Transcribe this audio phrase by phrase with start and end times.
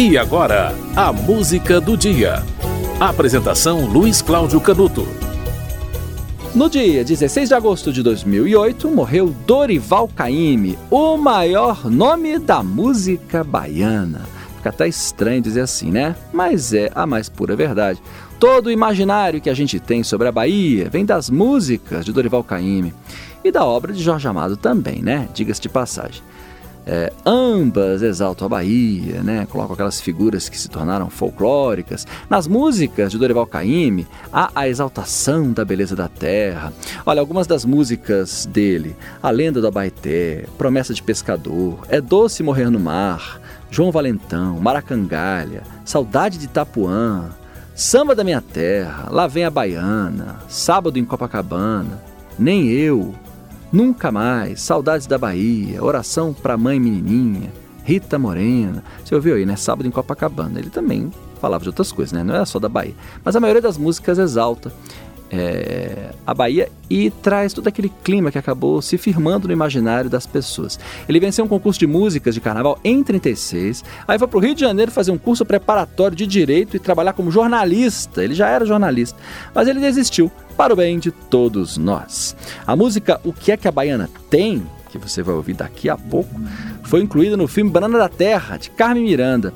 [0.00, 2.44] E agora, a música do dia.
[3.00, 5.04] Apresentação Luiz Cláudio Canuto.
[6.54, 13.42] No dia 16 de agosto de 2008, morreu Dorival Caymmi, o maior nome da música
[13.42, 14.20] baiana.
[14.58, 16.14] Fica até estranho dizer assim, né?
[16.32, 18.00] Mas é a mais pura verdade.
[18.38, 22.44] Todo o imaginário que a gente tem sobre a Bahia vem das músicas de Dorival
[22.44, 22.94] Caymmi
[23.42, 25.28] e da obra de Jorge Amado também, né?
[25.34, 26.22] Diga-se de passagem.
[26.90, 29.46] É, ambas exaltam a Bahia, né?
[29.50, 32.06] colocam aquelas figuras que se tornaram folclóricas.
[32.30, 36.72] Nas músicas de Dorival Caymmi, há a exaltação da beleza da terra.
[37.04, 42.70] Olha, algumas das músicas dele, A Lenda do Abaeté, Promessa de Pescador, É Doce Morrer
[42.70, 43.38] no Mar,
[43.70, 47.28] João Valentão, Maracangalha, Saudade de Itapuã,
[47.74, 52.02] Samba da Minha Terra, Lá Vem a Baiana, Sábado em Copacabana,
[52.38, 53.14] Nem Eu,
[53.70, 57.52] Nunca mais, Saudades da Bahia, Oração para Mãe Menininha,
[57.84, 58.82] Rita Morena.
[59.04, 59.56] Você ouviu aí, né?
[59.56, 60.58] Sábado em Copacabana.
[60.58, 62.24] Ele também falava de outras coisas, né?
[62.24, 62.94] Não era só da Bahia.
[63.22, 64.72] Mas a maioria das músicas exalta
[65.30, 70.26] é, a Bahia e traz todo aquele clima que acabou se firmando no imaginário das
[70.26, 70.78] pessoas.
[71.08, 74.54] Ele venceu um concurso de músicas de carnaval em 36, aí foi para o Rio
[74.54, 78.24] de Janeiro fazer um curso preparatório de direito e trabalhar como jornalista.
[78.24, 79.18] Ele já era jornalista,
[79.54, 82.34] mas ele desistiu para o bem de todos nós.
[82.66, 85.96] A música O que é que a Baiana tem, que você vai ouvir daqui a
[85.96, 86.34] pouco,
[86.82, 89.54] foi incluída no filme Banana da Terra, de Carmen Miranda.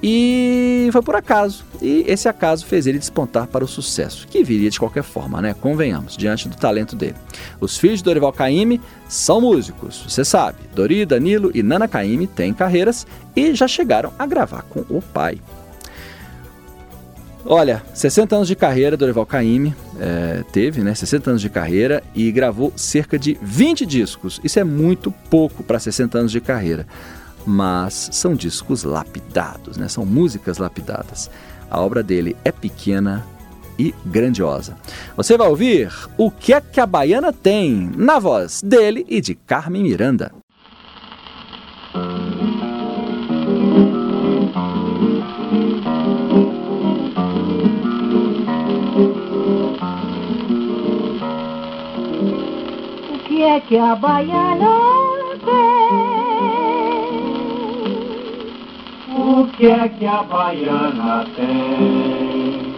[0.00, 1.64] E foi por acaso.
[1.82, 5.56] E esse acaso fez ele despontar para o sucesso, que viria de qualquer forma, né?
[5.60, 7.16] Convenhamos, diante do talento dele.
[7.60, 10.58] Os filhos de Dorival Caymmi são músicos, você sabe.
[10.72, 15.40] Dori, Danilo e Nana Caymmi têm carreiras e já chegaram a gravar com o pai.
[17.50, 20.94] Olha, 60 anos de carreira, Dorival Caymmi é, teve, né?
[20.94, 24.38] 60 anos de carreira e gravou cerca de 20 discos.
[24.44, 26.86] Isso é muito pouco para 60 anos de carreira
[27.46, 29.88] mas são discos lapidados, né?
[29.88, 31.30] são músicas lapidadas.
[31.70, 33.26] A obra dele é pequena
[33.78, 34.76] e grandiosa.
[35.16, 39.34] Você vai ouvir O que é que a Baiana tem, na voz dele e de
[39.34, 40.30] Carmen Miranda.
[53.58, 54.98] É que a Baiana
[59.16, 62.72] O que é que a baiana tem?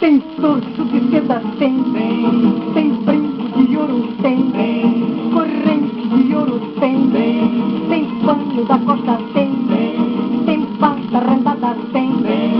[0.00, 6.60] Tem torso de seda, tem, tem, tem brinco de ouro, tem, tem, corrente de ouro,
[6.78, 12.52] tem, tem, tem pano da costa, tem, tem, tem pata rendada, tem, tem,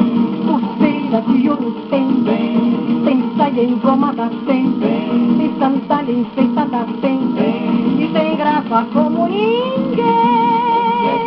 [0.47, 6.53] pulseira de ouro, tem, tem, tem saia engomada, tem, tem, tem sandália enfeitada,
[7.00, 9.94] tem, tem, e tem graça como ninguém.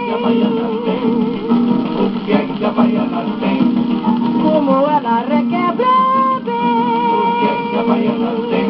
[0.05, 1.03] que a baiana tem?
[1.97, 3.59] O que é que a baiana tem?
[4.43, 5.87] Como ela requebra
[6.37, 8.69] O que é que a baiana tem?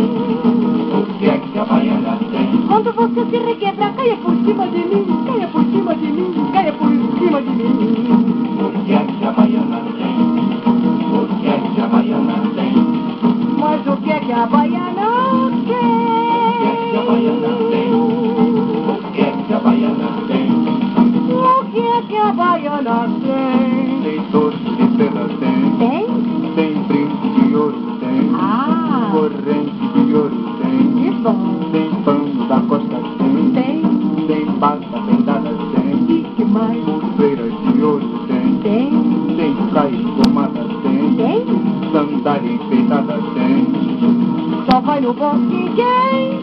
[0.94, 2.48] O que é que a baiana tem?
[2.68, 6.74] Quando você se requebra, caia por cima de mim, caia por cima de mim, caia
[6.74, 7.74] por cima de mim.
[8.60, 10.16] O que é que a baiana tem?
[11.12, 12.74] O que é que a baiana tem?
[13.60, 14.87] Mas o que é que a baiana
[45.18, 46.38] Bosque quem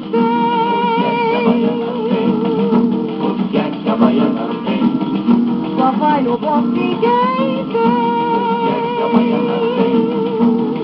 [3.21, 4.81] O que é que a baiana tem?
[4.81, 5.77] tem.
[5.79, 9.97] Só vai no bosque quem O que é que a baiana tem?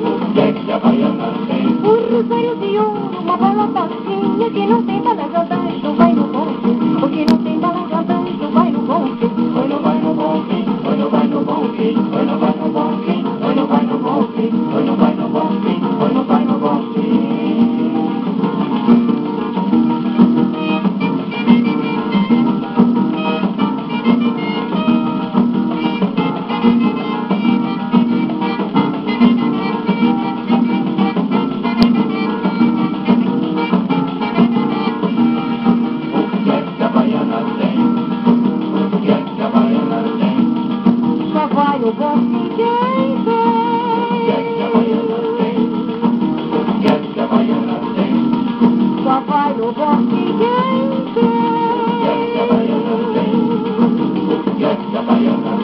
[0.06, 1.66] O que é que a baiana tem?
[1.66, 5.26] Um rosário de ouro, uma bola baixinha que não tem bala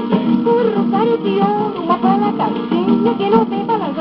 [0.08, 1.46] Burro partió
[1.82, 3.96] una la que no te van a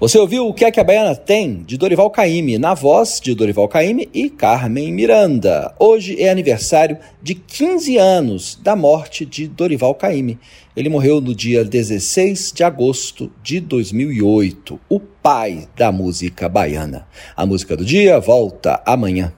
[0.00, 1.64] Você ouviu O que é que a Baiana tem?
[1.64, 5.74] de Dorival Caymmi, na voz de Dorival Caymmi e Carmen Miranda.
[5.76, 10.38] Hoje é aniversário de 15 anos da morte de Dorival Caymmi.
[10.76, 17.04] Ele morreu no dia 16 de agosto de 2008, o pai da música baiana.
[17.36, 19.32] A música do dia volta amanhã.